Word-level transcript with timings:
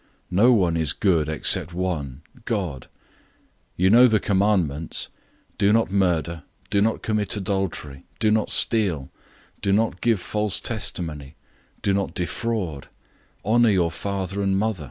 No 0.31 0.51
one 0.51 0.75
is 0.77 0.93
good 0.93 1.29
except 1.29 1.75
one 1.75 2.23
God. 2.45 2.87
010:019 3.77 3.77
You 3.77 3.89
know 3.91 4.07
the 4.07 4.19
commandments: 4.19 5.09
'Do 5.59 5.71
not 5.71 5.91
murder,' 5.91 6.41
'Do 6.71 6.81
not 6.81 7.03
commit 7.03 7.37
adultery,' 7.37 8.07
'Do 8.19 8.31
not 8.31 8.49
steal,' 8.49 9.11
'Do 9.61 9.71
not 9.71 10.01
give 10.01 10.19
false 10.19 10.59
testimony,' 10.59 11.35
'Do 11.83 11.93
not 11.93 12.15
defraud,' 12.15 12.87
'Honor 13.45 13.69
your 13.69 13.91
father 13.91 14.41
and 14.41 14.57
mother.'" 14.57 14.79